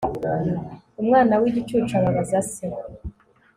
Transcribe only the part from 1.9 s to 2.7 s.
ababaza se